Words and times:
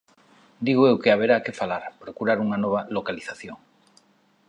Digo 0.65 0.83
eu 0.91 0.97
que 1.01 1.13
haberá 1.13 1.37
que 1.45 1.57
falar, 1.61 1.83
procurar 2.03 2.37
unha 2.45 2.61
nova 2.63 2.81
localización. 2.95 3.57